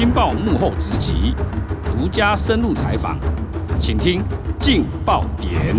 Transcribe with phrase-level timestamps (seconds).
[0.00, 1.34] 镜报幕后直击，
[1.84, 3.18] 独家深入采访，
[3.78, 4.22] 请听
[4.58, 5.76] 劲爆点。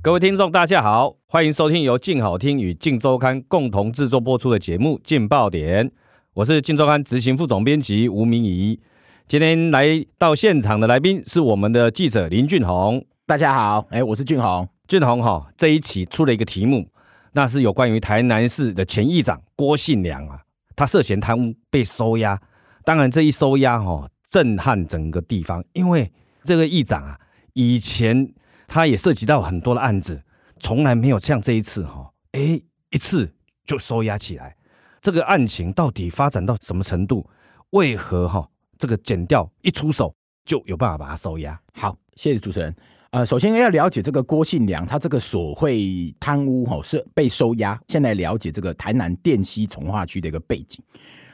[0.00, 5.88] 各位听众，大家好，欢迎收听由劲好听与劲周刊共同制作播出的节目《劲爆点》，
[6.34, 8.78] 我是劲周刊执行副总编辑吴明仪。
[9.26, 13.04] 今天来到现场的来宾是我们的记者林俊宏。
[13.26, 14.68] 大家好，哎，我是俊宏。
[14.86, 16.86] 俊宏哈，这一期出了一个题目，
[17.32, 20.38] 那是有关于台南市的前议长郭信良啊。
[20.80, 22.40] 他涉嫌贪污被收押，
[22.86, 26.10] 当然这一收押哈，震撼整个地方，因为
[26.42, 27.20] 这个议长啊，
[27.52, 28.32] 以前
[28.66, 30.22] 他也涉及到很多的案子，
[30.58, 33.30] 从来没有像这一次哈，哎，一次
[33.66, 34.56] 就收押起来。
[35.02, 37.28] 这个案情到底发展到什么程度？
[37.72, 40.14] 为何哈这个剪掉一出手
[40.46, 41.60] 就有办法把他收押？
[41.74, 42.74] 好，谢谢主持人。
[43.12, 47.76] 呃，首先要了解这个郭信良，他这个所谓贪污吼是被收押。
[47.88, 50.80] 现在了解这个台南电西从化区的一个背景。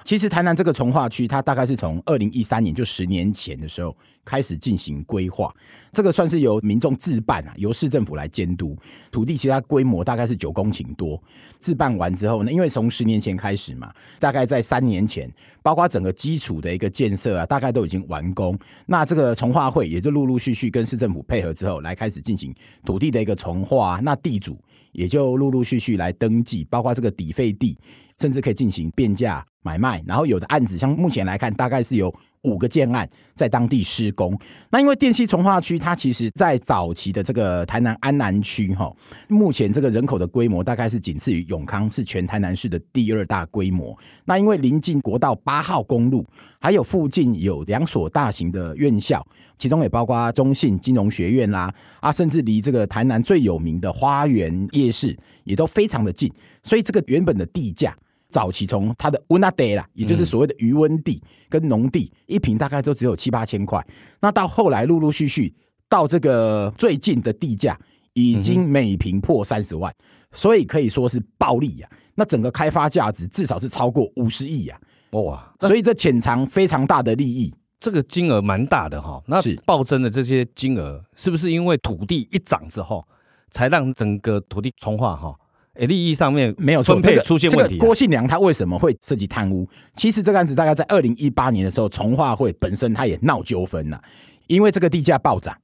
[0.06, 3.92] 其实台南这个重划区，它大概是从二零一三年，就十年前的时候
[4.24, 5.52] 开始进行规划。
[5.92, 8.76] 这个算是由民众自办啊，由市政府来监督。
[9.10, 11.20] 土地其实它规模大概是九公顷多。
[11.58, 15.28] 自办完之后呢，因为从十年前开始嘛，大概在三年前，
[15.60, 18.56] 包括整个基础的一个建设啊，大概都已经完工。
[18.86, 22.54] 那这个重划会也就陆陆续续跟市政府配合之后，来开始进行
[22.84, 23.98] 土地的一个重化。
[24.04, 24.56] 那地主
[24.92, 27.76] 也就陆陆续续来登记，包括这个抵费地，
[28.18, 29.44] 甚至可以进行变价。
[29.62, 34.38] 买卖，然后有的案子，像目前来看，大概是有五个建案在当地施工。
[34.70, 38.94] 那因为电西从化区，它其实在早期的这个台南安南区，哈，
[39.26, 43.98] 目前这个人口的规模大概是仅次于永康，是全台南市的第二大规模。
[44.24, 46.24] 那因为临近国道八号公路，
[46.60, 49.26] 还有附近有两所大型的院校，
[49.58, 57.92] 其中也包括中信金融学院啦，啊，甚至离这个台南最有名的花园夜市也都非常的近，所以这个原本的地价。
[58.36, 63.82] 早期从它的温那地啦，也就是所谓的余温地跟农地，一平大概都只有七八千块。
[64.20, 65.54] 那到后来陆陆续续
[65.88, 67.80] 到这个最近的地价，
[68.12, 69.90] 已经每平破三十万，
[70.32, 71.88] 所以可以说是暴利呀。
[72.14, 74.78] 那整个开发价值至少是超过五十亿呀！
[75.12, 79.22] 哇，所以这潜藏非常大的利益，这个金额蛮大的哈。
[79.26, 83.02] 那暴增的这些金额，是不是因为土地一涨之后，
[83.50, 85.34] 才让整个土地重化哈？
[85.80, 87.76] 利益上面没有错，这个出现问题。
[87.76, 89.68] 郭信良他为什么会涉及贪污？
[89.94, 94.00] 其实这个案子大概在二零一八年的时候，从化会本身他也闹纠纷了，
[94.46, 95.56] 因为这个地价暴涨。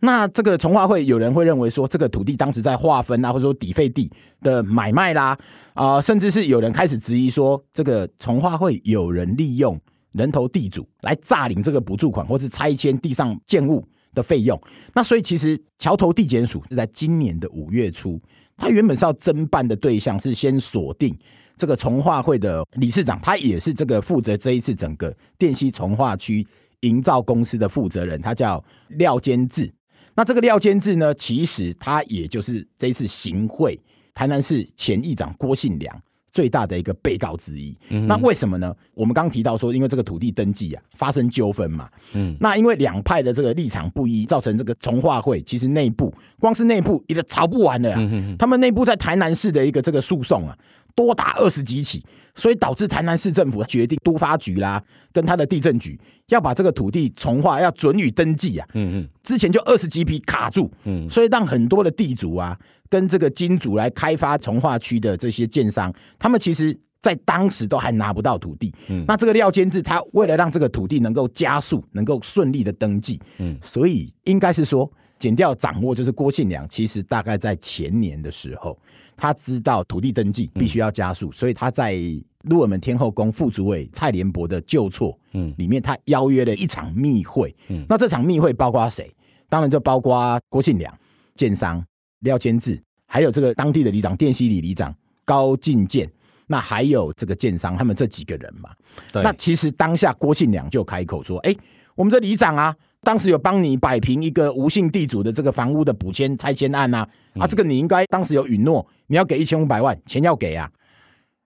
[0.00, 4.10] 那这个从化会有人会认为说，这个土地当时在划分啊，或者说抵费地
[4.42, 5.36] 的买卖啦，
[5.72, 9.80] 啊，甚至是有人开始质疑说，这个从化会有人利用
[10.12, 14.60] 人头地主来诈领这个补助款，或是拆迁地上建物的费用。
[14.94, 18.20] 那所以其实桥头地检署是在今年的五月初。
[18.56, 21.16] 他原本是要侦办的对象是先锁定
[21.56, 26.46] 这个从化会的理事长，他也是这个负责这一次整个电西从化区
[26.80, 29.72] 营造公司的负责人，他叫廖坚志。
[30.14, 33.78] 那这个廖坚志呢，其实他也就是这一次行贿
[34.14, 36.02] 台南市前议长郭信良
[36.36, 38.76] 最大的一个被告之一，嗯，那为什么呢？
[38.92, 50.54] 我们刚刚提到说，因为这个土地登记啊发生纠纷嘛，嗯，那因为两派的这个立场不一，造成这个从化会其实内部光是内部也吵不完了啊，嗯，他们内部在台南市的一个这个诉讼啊。
[50.96, 52.02] 多达二十几起，
[52.34, 55.96] 所以导致台南市政府决定都发局啦，跟他的地震局
[56.28, 58.66] 要把这个土地重划，要准予登记啊。
[58.72, 62.58] 嗯嗯，之前就二十几笔卡住，嗯，所以让很多的地主啊，
[62.88, 68.74] 跟这个金主来开发从化区的这些建商，他们其实在当时都还拿不到土地。
[68.88, 74.90] 嗯，那这个廖监制他为了让这个土地能够加速，能够顺利的登记，嗯，所以应该是说。
[75.18, 78.78] 检调掌握就是郭信良，其实大概在前年的时候，
[79.16, 81.96] 他知道土地登记必须要加速，所以他在
[82.42, 89.10] 鹿耳门天后宫副主委蔡连博的旧错，嗯，里面他邀约了一场密会，嗯，那这场密会包括谁？
[89.48, 90.92] 当然就包括郭信良、
[91.34, 91.82] 建商
[92.20, 94.94] 廖坚志，还有这个当地的里长电西里里长
[95.24, 96.06] 高进健，
[96.46, 98.68] 那还有这个建商他们这几个人嘛。
[99.10, 101.58] 对，那其实当下郭信良就开口说：“哎、欸，
[101.94, 110.68] 我们这里长啊。”当时有帮你摆平一个吴姓地主的这个房屋的补迁拆迁案啊，啊，这个你应该当时有允诺，你要给一千五百万，钱要给啊，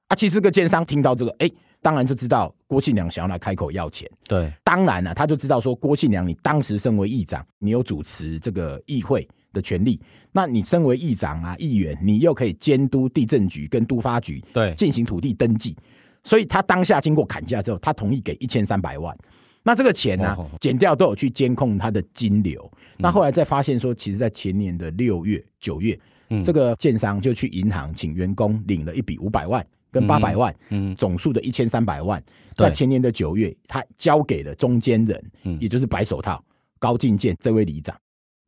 [0.08, 1.50] 啊，其实这个建商听到这个，哎，
[1.82, 10.00] 当然就知道郭庆良想要来开口要钱，对，当然了，他就知道说郭庆良你当时身为议长，你有主持这个议会的权利，
[10.32, 14.72] 那你身为议长啊，议员，你又可以监督地震局跟都发局对。
[14.76, 15.76] 进行土地登记，
[16.24, 19.14] 所以他当下经过砍价之后，他同意给一千三百万。
[19.62, 22.70] 那这个钱呢、啊，检调都有去监控他的金流。
[22.96, 25.98] 那后来再发现说，其实，在前年的六月、九月，
[26.42, 32.22] 这个建商就去银行请员工领了一笔五百万跟八百万，嗯，总数的一千三百万，
[32.56, 35.22] 在前年的九月，他交给了中间人，
[35.60, 36.42] 也就是白手套
[36.78, 37.94] 高进健这位里长，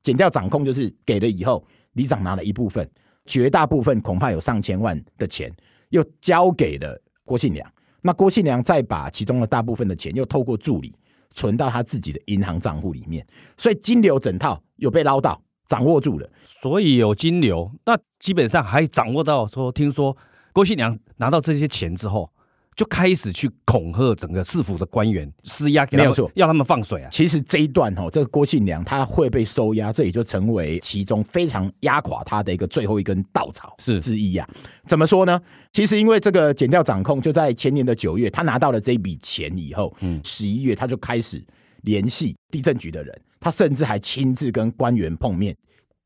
[0.03, 1.63] 减掉掌控就是给了以后，
[1.93, 2.89] 里长拿了一部分，
[3.27, 5.53] 绝大部分恐怕有上千万的钱，
[5.91, 7.71] 又交给了郭信良。
[8.01, 10.93] 那郭信良再把其中的大部分的钱又透过助理
[11.35, 13.27] 存到他自己的银行账户里面，
[13.57, 16.29] 所以金流整套有被捞到，掌握住了。
[16.43, 20.17] 所以有金流，那基本上还掌握到说，听说
[20.53, 22.32] 郭新娘拿到这些钱之后。
[22.75, 27.09] 就开始去恐吓整个市府的官员，施压给他们，没有错，要他们放水啊。
[27.11, 34.49] 其实这一段哈，这个郭庆良他会被收押，这也就成为其中非常压垮他的一个最后一根稻草是之一啊。
[34.87, 35.39] 怎么说呢？
[35.71, 41.45] 其实因为这个减掉掌控就在前年的九月，他拿到了这一笔钱以后，嗯，十一月他就开始
[41.83, 45.55] 联系地震局的人，他甚至还亲自跟官员碰面，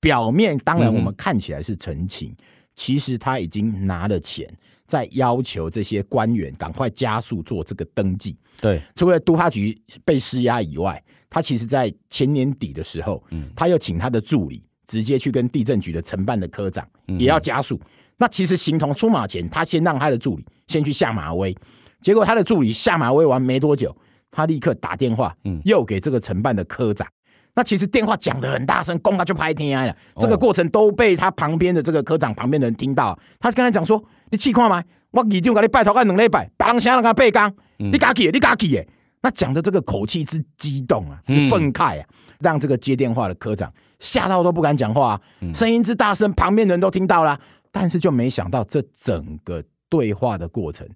[0.01, 2.29] 表面当然我们看起来是澄清。
[2.31, 2.37] 嗯
[2.77, 4.49] 其实他已经拿了钱，
[4.87, 8.37] 在要求这些官员赶快加速做这个登记。
[8.61, 16.87] 对，除了都发局被施压以外，他其实在前年底的时候，嗯，他又请他的助理直接去跟地震局的承办的科长
[17.19, 17.81] 也要加速。
[18.19, 21.55] 那其实形同出马前，他先让他的助理先去下马威，
[22.01, 23.95] 结果他的助理下马威完没多久，
[24.31, 27.07] 他立刻打电话，嗯，又给这个承办的科长。
[27.57, 29.97] 那其实电话讲的很大声，公他就拍天了。
[30.19, 33.19] 这个过程都被他旁边的这个科长旁边的人听到。
[33.41, 34.01] 他跟他讲说
[34.31, 34.85] ：“你气看吗？
[35.11, 38.31] 我一定给你拜托个两礼拜，别人想让他背刚，你敢去？
[38.31, 38.69] 你敢去？
[38.69, 38.87] 耶！”
[39.23, 42.07] 那讲的这个口气之激动啊，之愤慨啊，
[42.41, 45.19] 让这个接电话的科长吓到都不敢讲话，
[45.55, 47.41] 声音之大声，旁边的人都听到了。
[47.73, 50.87] 但是就没想到，这整个对话的过程，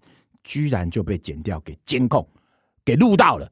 [0.44, 2.28] 居然就被剪掉，给监控，
[2.84, 3.50] 给录到了。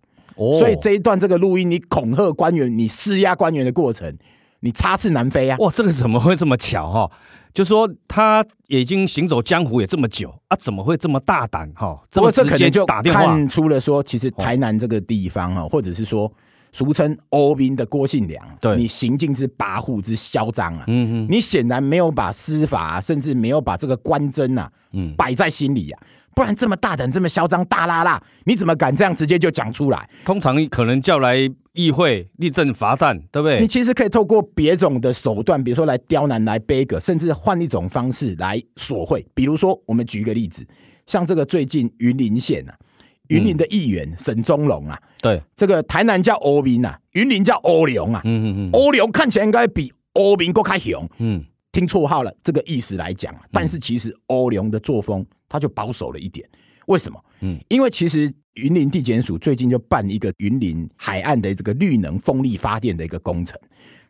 [0.59, 4.17] 所以这一段这个录音，你恐吓官员、你施压官员的过程，
[4.61, 5.57] 你插翅难飞啊！
[5.59, 7.11] 哇，这个怎么会这么巧哈？
[7.53, 12.01] 就说他已经行走江湖也这么久啊，怎么会这么大胆哈？
[12.13, 16.31] 不过这可能就看出了说，其实台南这个地方哈，或者是说
[16.73, 26.01] 俗称欧兵的郭信良，对你行径之跋扈之嚣张啊，嗯嗯，你显然没有把司法，甚至没有把这个官箴啊，嗯，摆在心里啊。
[26.39, 30.09] 不然这么大胆、这么嚣张、大拉拉，你怎么敢这样直接就讲出来？
[30.25, 31.37] 通常可能叫来
[31.73, 33.59] 议会立正罚站，对不对？
[33.59, 39.27] 你其实可以透过别种的手段，比如说来刁难、来背个，甚至换一种方式来索贿。
[39.35, 40.65] 比如说，我们举一个例子，
[41.07, 42.73] 像这个最近云林县啊，
[43.31, 51.45] 云林的议员沈宗龙啊，对，这个台南叫欧民啊，云林叫欧龙啊，嗯嗯嗯，欧龙看起来应该比欧民更开雄，嗯。
[51.71, 56.49] 听绰号了，这个意思来讲，但是其实欧龙的作风他就保守了一点。
[56.87, 57.25] 为什么？
[57.41, 63.59] 嗯，因为其实云林地检署最近就办一个云林海岸的这个绿能风力发电的一个工程。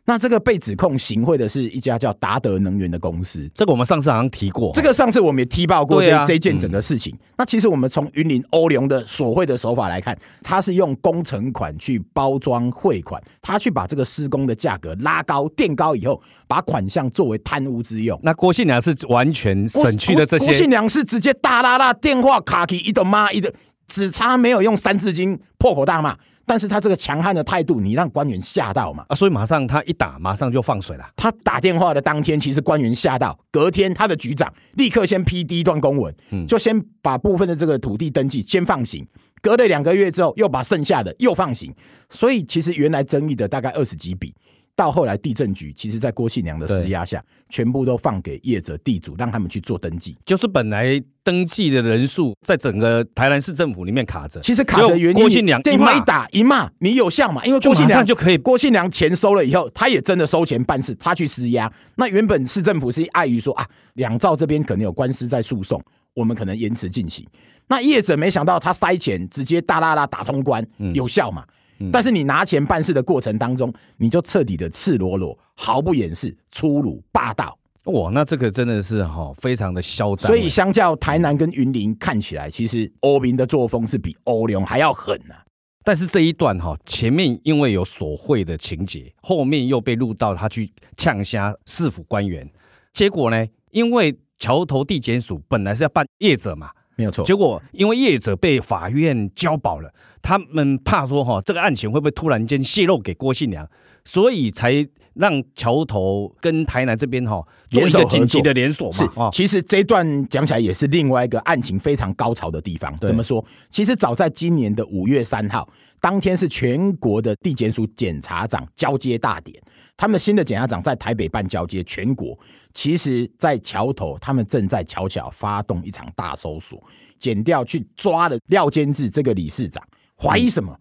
[0.05, 7.13] 那这个被指控行贿的是一家叫达德能源的公司，这个我们上次好像提过，这个上次我们也踢爆过这、啊、这件整个事情。
[7.13, 18.19] 嗯、那其实我们从云林欧龙的索贿的手法来看，他是用工程款去包装汇款，他去把这个施工的价格拉高、垫高以后，把款项作为贪污之用。
[18.23, 23.53] 那郭信良是完全省去的这些，郭信良是直接大拉拉电话卡起一的妈一的，
[23.89, 26.15] 只差没有用三字经破口大骂。
[26.45, 29.05] 但是他这个强悍的态度，你让官员吓到嘛？
[29.07, 31.07] 啊，所以马上他一打，马上就放水了。
[31.15, 39.05] 他打电话的当天，其实官员吓到，隔天他的局长立刻先批第一段公文，嗯，就先把部分的这个土地登记先放行，
[39.43, 41.71] 隔了两个月之后，又把剩下的又放行。
[42.09, 44.33] 所以其实原来争议的大概二十几笔。
[44.79, 50.17] 到后来，地震局其实，在郭信良的施压下，全部都放给业者地主，让他们去做登记。
[50.25, 57.45] 就是本来登记的人数在整个台南市政府里面卡着，其实卡着原因，郭信良电话一打一骂，你有效嘛？
[57.45, 61.69] 因为郭信良就可以，郭信良钱收了以后，他也真的收钱办事，他去施压。
[61.95, 65.83] 那原本市政府是碍于说啊，两兆这边可能有官司在诉讼，
[66.13, 67.27] 我们可能延迟进行。
[67.67, 71.43] 那业者没想到他塞钱，直接大啦啦打通关，有效嘛？
[71.91, 77.57] 但是你拿钱办事的过程当中，你就彻底的赤裸裸、毫不掩饰、粗鲁霸道。
[77.85, 80.27] 哇，那这个真的是哈，非常的嚣张。
[80.27, 85.43] 所以相较台南跟云林看起来，其实欧明的作风是比欧龙还要狠啊。
[85.83, 92.47] 但是这一段哈，前面因为有索贿的情节，后面又被录到他去呛虾市府官员，
[92.93, 96.69] 结果呢，因为桥头地检署本来是要办业者嘛。
[96.99, 99.89] 没有错，结果因为业者被法院交保了，
[100.21, 103.65] 他们怕说哈，这个案情会不会突然间泄露给郭信良，
[104.03, 109.31] 所以才让桥头跟台南这边哈做一个紧急的连锁嘛。
[109.31, 112.93] 是，其实这一段讲起来也是另外一个案情非常高潮的地方。
[112.99, 113.43] 怎么说？
[113.69, 115.69] 其实早在今年的五月三号，
[116.01, 119.57] 当天是全国的地检署检察长交接大典，
[119.99, 122.39] 他们新的检察长在台北办交接，全国
[122.73, 126.81] 其实，在桥头，他们正在悄悄发动一场大搜索，
[127.19, 129.83] 剪掉去抓了廖监志这个理事长。
[130.15, 130.73] 怀疑什么？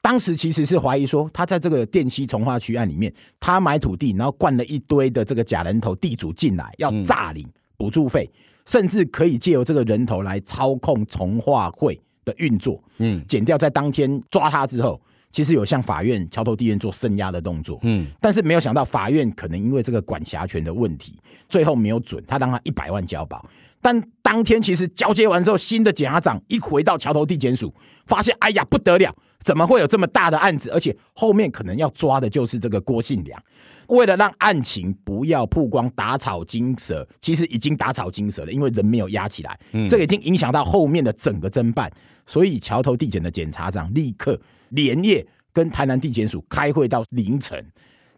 [0.00, 7.44] 当时其实是怀疑说，他在这个电溪重划区案里面，他买土地，然后灌了一堆的这个假人头地主进来，要诈领
[7.76, 8.30] 补助费，
[8.66, 12.80] 甚至可以借由这个人头来操控从化会的运作。
[12.98, 15.00] 嗯，剪掉在当天抓他之后，
[15.30, 17.78] 其实有向法院桥头地院做声压的动作。
[17.82, 21.18] 嗯，但是没有想到法院可能因为这个管辖权的问题，
[21.48, 23.44] 最后没有准他让他一百万交保。
[23.80, 27.72] 但当天其实交接完之后，新的检察长一回到桥头地检署，
[28.06, 30.70] 发现哎呀不得了，怎么会有这么大的案子？
[30.70, 33.42] 而且后面可能要抓的就是这个郭信良。
[33.88, 41.90] 为了让案情不要曝光、打草惊蛇，其实已经打草惊蛇了，因为人没有押起来，这个已经影响到后面的整个侦办。
[42.26, 47.66] 所以桥头地检的检察长立刻连夜跟台南地检署开会到凌晨。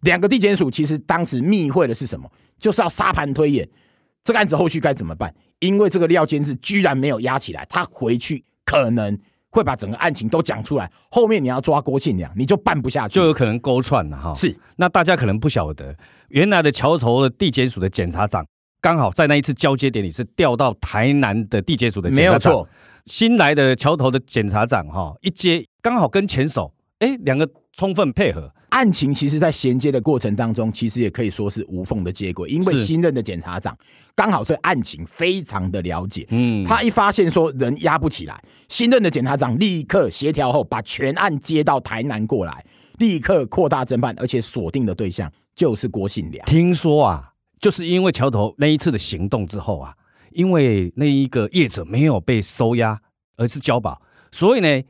[0.00, 2.30] 两个地检署其实当时密会的是什么？
[2.58, 3.66] 就是要沙盘推演。
[4.22, 5.34] 这个案子后续该怎么办？
[5.60, 9.18] 因为这个廖监志居然没有押起来，他回去可能
[9.52, 10.90] 会把整个案情都讲出来。
[11.10, 14.34] 后面你要抓郭庆良，你就办不下去，就有可能勾串了哈。
[14.34, 15.94] 是，那大家可能不晓得，
[16.28, 18.44] 原来的桥头的地检署的检察长，
[18.80, 22.50] 刚好在那一次交接典礼是调到台南的地检署的检察长。
[22.50, 22.68] 没有错，
[23.06, 28.50] 新来的桥头的检察长哈，一接刚好跟前手，哎，两个充分配合。
[28.72, 33.76] 案情其实，在衔接的过程当中，其实也可以说是无缝的接轨，因为新任的检察长
[34.14, 36.26] 刚好对案情非常的了解。
[36.30, 42.64] 嗯，他一发现说人压不起来，新任的检察长立刻协调后，把全案接到台南过来，
[42.96, 46.46] 立刻扩大侦办，而且锁定的对象就是郭信良。
[46.46, 49.94] 听说啊，就是因为桥头那一次的行动之后啊，
[50.30, 52.98] 因为那一个业者没有被收押，
[53.36, 54.00] 而是交保，
[54.30, 54.82] 所以呢。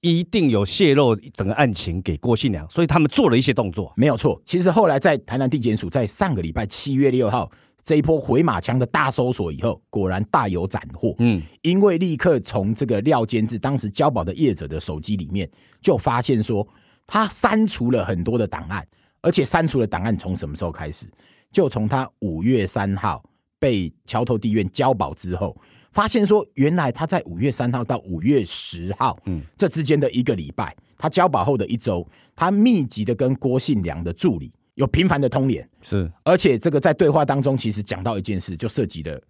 [0.00, 3.92] 一定有泄露整个案情给郭信良，所以他们做了一些动作。
[3.96, 7.50] 没有错，其实后来在台南地检署在上个礼拜七月六号
[7.82, 11.14] 这一波回马枪的大搜索以后，果然大有斩获。
[11.18, 15.48] 嗯，因为立刻从这个廖监制当时交保的业者的手机里面，
[15.82, 16.66] 就发现说
[17.06, 18.86] 他删除了很多的档案，
[19.20, 21.06] 而且删除的档案从什么时候开始？
[21.52, 23.22] 就从他五月三号
[23.58, 25.54] 被桥头地院交保之后。
[25.92, 39.20] 发现说，原来他在五月三号到五月十号，嗯，这之间的一个礼拜，他交保后的一周，他密集的跟郭信良的助理有频繁的通联，是，而且这个在对话当中，其实讲到一件事，就涉及了。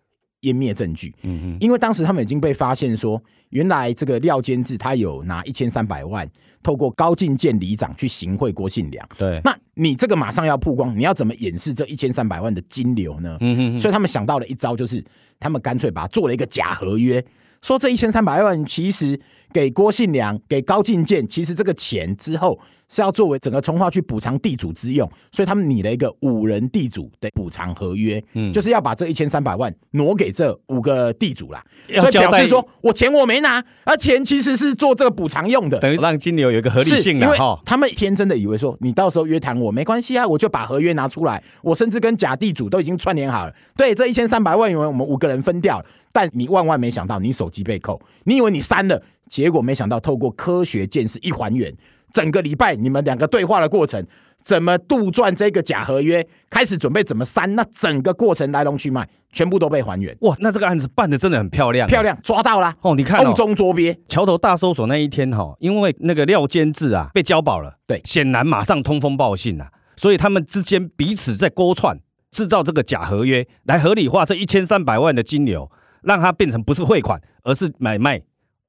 [0.43, 6.27] 湮灭证据，嗯嗯，因为当时他们已经被发现说，原来这个廖监制他有拿一千三百万，
[6.63, 13.37] 透过高进健里长去行贿郭信良，对，那你这个马上要曝光，你要怎么掩饰这一千三百万的金流呢？
[13.41, 15.03] 嗯嗯，所以他们想到了一招，就是
[15.39, 17.25] 他们干脆把它做了一个假合约，
[17.63, 19.19] 说这一千三百万其实
[19.53, 22.61] 给郭信良、给高进健，其实这个钱之后。
[22.93, 51.75] 是要作为整个从化去补偿地主之用，所以他们拟了一个五人地主的补偿合约，嗯，就是要把这一千三百万挪给这五个地主啦，所以表示说我钱我没拿，而钱其实是做这个补偿用的，等于让金流有一个合理性，的哈他们天真的以为说你到时候约谈我没关系啊，我就把合约拿出来，我甚至跟假地主都已经串联好了，对，这一千三百万元我们五个人分掉，但你万万没想到你手机被扣，你以为你删了，结果没想到透过科学见识一还原。
[52.13, 54.05] 整个礼拜你们两个对话的过程，
[54.43, 60.17] 怎么杜撰这个假合约，开始准备怎么删，那整个过程来龙去脉全部都被还原。
[60.21, 62.95] 哇，那这个案子办的真的很漂亮，漂亮，抓到了哦！
[62.95, 63.97] 你看，瓮中捉鳖。
[64.09, 71.99] 桥头大搜索那一天哈，因为那个廖监志啊被交保了，对，显然马上通风报信啊，所以他们之间彼此在勾串，
[72.33, 75.71] 制造这个假合约来合理化这一千三百万的金流，
[76.03, 78.23] 让它变成不是汇款，而是买卖。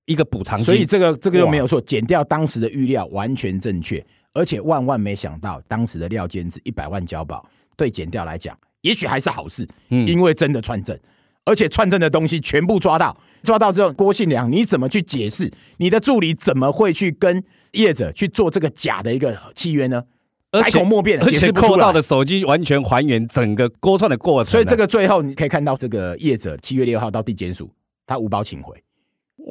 [0.08, 7.46] 一个补偿金，所以这个这个又没有错，减掉当时的预料完全正确，而且万万没想到，当时的廖监子一百万交保，
[7.76, 10.98] 对检调来讲，也许还是好事，嗯，因为真的串证，
[11.46, 15.52] 而且串证的东西全部抓到，抓到之后，郭信良你怎么去解释？
[15.78, 20.04] 你的助理怎么会去跟业者去做这个假的一个契约呢？
[20.52, 27.70] 百口莫辩，而且扣到的手机完全还原整个勾串的过程，所以这个最后你可以看到，这个业者七月六号到地检署，
[28.06, 28.76] 他无包请回。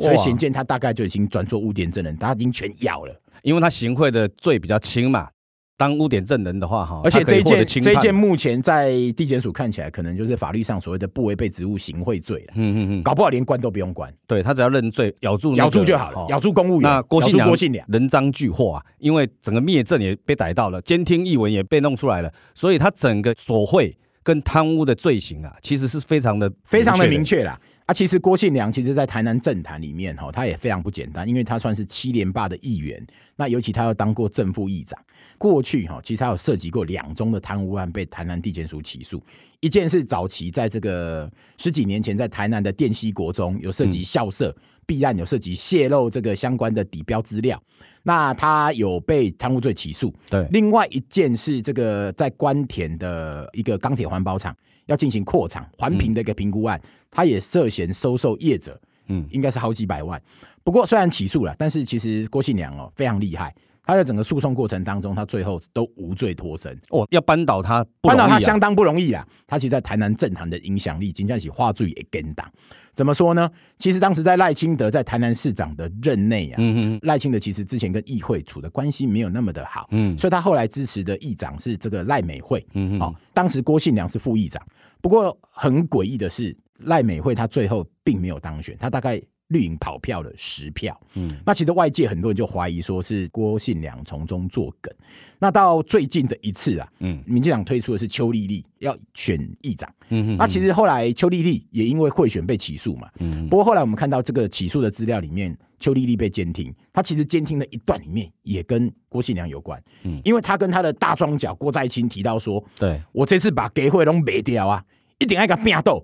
[0.00, 5.28] 所以显见他大概就已经转做污点证人，他已经全咬了，因为他行贿的罪比较轻嘛，
[5.76, 12.52] 当污点证人的话，哈，而且这一件这一件目前在地检署看起来，可能就是法律上所谓的不违背职务行贿罪了。
[12.56, 16.82] 嗯嗯嗯，搞不好连关都不用关，对他只要认罪，咬住、那个、咬住就好了，咬住公务员。
[16.82, 27.58] 那郭姓郭姓良人赃俱获啊，因为整个灭证也被逮到了，监听译文也被弄出来了，所以他整个索贿跟贪污的罪行啊，其实是非常的非常的明确啦。
[27.90, 33.04] 啊，其实郭信良其实，在台南政坛里面哈，他也非常不简单，因为他算是七连霸的议员。
[33.34, 34.96] 那尤其他又当过正副议长，
[35.36, 39.20] 过去哈，其实他有涉及过两宗的贪污案，被台南地检署起诉。
[39.60, 44.54] 一件是早期在这个十几年前，在台南的电西国中有涉及校舍
[44.86, 47.62] 弊案，有涉及泄露这个相关的底标资料，
[48.02, 50.14] 那他有被贪污罪起诉。
[50.28, 54.56] 对，另外一件是这个在关田的一个钢铁环保厂。
[54.86, 58.76] 要进行扩厂环评的一个评估案，嗯、他也涉嫌收受业者，
[59.06, 60.20] 嗯，应该是好几百万。
[60.64, 63.54] 不过虽然起诉了，但是其实郭姓良哦非常厉害，
[63.90, 66.72] 他在整个诉讼过程当中，他最后都无罪脱身。
[66.90, 69.26] 哦，要扳倒他，扳倒他相当不容易啊。
[69.48, 72.48] 他其实，在台南政坛的影响力，经常起话剧也跟党。
[72.92, 73.50] 怎么说呢？
[73.78, 84.62] 其实当时在赖清德在台南市长的任内啊，嗯赖清德其实之前跟议会处的关系没有那么的好，嗯，所以他后来支持的议长是这个赖美惠，嗯嗯，哦，当时郭信良是副议长。
[85.00, 89.20] 不过很诡异的是，赖美惠她最后并没有当选，她大概
[89.50, 90.98] 绿营跑票了十票。
[91.14, 94.92] 嗯，那其实外界很多人就怀疑说是郭信良从中作梗。
[95.38, 99.92] 那到最近的一次啊，嗯，民进党推出的是邱丽丽要选议长。
[100.08, 103.08] 嗯，那其实后来邱丽丽也因为贿选被起诉嘛。
[103.18, 109.82] 嗯，不过后来我们看到这个起诉的资料里面，邱丽丽被监听，她其实监听的一段里面也跟郭信良有关。
[110.04, 114.84] 嗯，因为她跟她的大庄脚郭在清提到说，对我这次把给会都卖掉啊。
[115.22, 116.02] 一定要给他拼斗，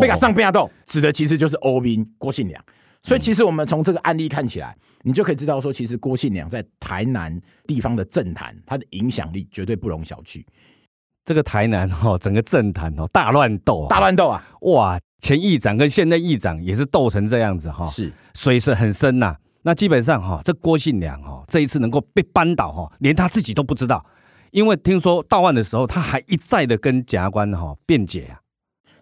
[0.00, 2.62] 被他上拼斗，指的其实就是欧兵郭信良。
[3.02, 10.42] 所以其实我们从这个案例看起来，你就可以知道说，其实郭信良在台南地方的政坛，他的影响力绝对不容小觑。
[11.24, 14.46] 这个台南哈，整个政坛哦，大乱斗，大乱斗啊！
[14.60, 19.36] 哇，前议长跟现任议长也是斗成这样子哈，是水是很深呐。
[19.62, 24.04] 那基本上哈，这郭信良哈，这一次能够被扳倒哈，连他自己都不知道。
[24.50, 28.40] 因为听说到案的时候，他还一再的跟检察官哈辩解啊。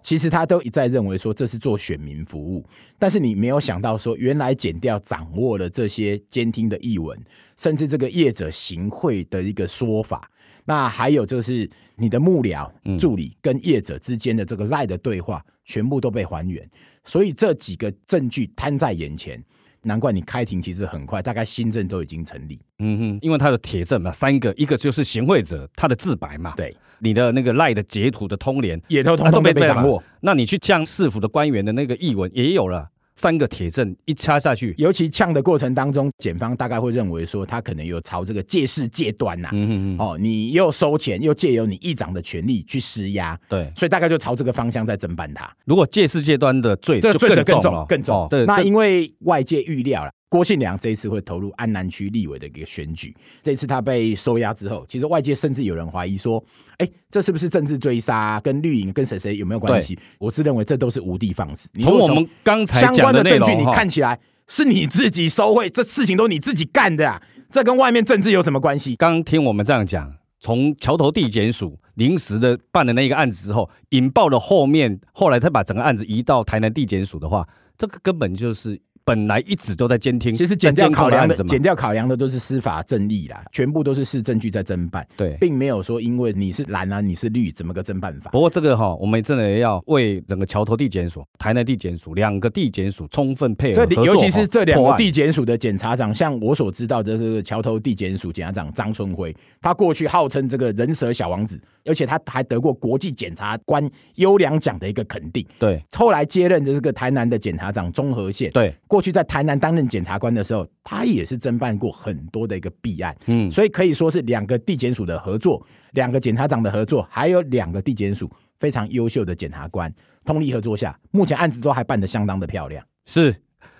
[0.02, 2.64] 其实他都一再认为说这是做选民服务，
[2.98, 7.18] 但是你没有想到说，原来剪掉掌握了这些监听的译文，
[7.56, 10.28] 甚至这个业者行贿的一个说法。
[10.64, 16.68] 那还有就是你的幕僚助理跟业者之间的这个赖的对话，全部都被还原。
[17.04, 19.42] 所以这几个证据摊在眼前。
[19.82, 22.60] 难怪你开庭其实很快，大概新证都已经成立。
[22.78, 30.02] 嗯哼，因为他的铁证嘛，三个，一个就是行贿者他的自白嘛，对，你的那个赖的截图的通联也都通通被掌握。
[30.20, 32.88] 那你去将市府的官员的那个译文也有了。
[33.14, 45.50] 三个铁证一掐下去，尤其呛的过程当中，检方大概会认为说他可能有朝这个借势借端呐、啊，嗯嗯嗯，哦，你又收钱，又借由你议长的权利去施压，对，所以大概就朝这个方向在侦办他。
[45.64, 48.16] 如果借势借端的罪，这个罪责更重，更重。
[48.16, 50.10] 哦、那因为外界预料了。
[50.32, 56.42] 郭信良这一次会投入安南区立委的一个选举，这次他被收押之后，其实外界甚至有人怀疑说，
[56.78, 58.40] 哎，这是不是政治追杀？
[58.40, 59.98] 跟绿营跟谁谁有没有关系？
[60.18, 61.68] 我是认为这都是无的放矢。
[61.82, 64.18] 从我们刚才相关的证据，你看起来
[64.48, 68.96] 是你自己收贿，这事情都你自己干的啊，这跟外面政治有什么关系？
[68.96, 78.80] 刚听我们这样讲，从桥头地检署临时的办的那个案子之后，引爆了后面，后来才把整个案子移到台南地检署的话，这个根本就是。
[79.04, 88.30] 本来一直都在监听，其实减掉考量的减掉考量的都是司法正义啦，全部都是市证据在侦办，对，并没有说因为你是蓝啊，你是绿，怎么个侦办法？
[88.30, 103.84] 不过这个哈，我们真的要为整个桥头地检署、台南地检署两个地检署充分配合，这尤其是这两个地检署的检察长，像我所知道的这个桥头地检署检察长张春辉，他过去号称这个人蛇小王子，而且他还得过国际检察官
[104.14, 105.44] 优良奖的一个肯定。
[105.58, 108.72] 对，后来接任的这个台南的检察长中和宪，对。
[108.92, 119.90] 过去在台南担任检察官的时候，他也是侦办过很多的一个弊案，嗯，所以可以说是两个地检署的合作，两个检察长的合作，还有两个地检署非常优秀的检察官
[120.26, 122.84] 通力合作下，目前案子都还办得相当的漂亮。
[123.06, 123.34] 是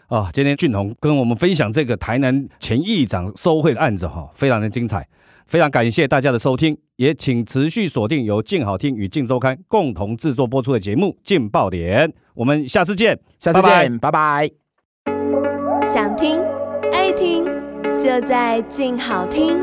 [0.07, 5.07] 啊，今天俊宏跟我们分享这个台南前议长收贿的案子哈，非常的精彩，
[5.47, 14.11] 非常感谢大家的收听，也请持续锁定由静好听与静周刊共同制作播出的节目《劲爆点》，我们下次见，下次见，拜拜。
[14.11, 14.11] 拜
[14.49, 14.62] 拜。
[15.85, 16.41] 想听
[16.93, 17.45] 爱听，
[17.99, 19.61] 就在静好听。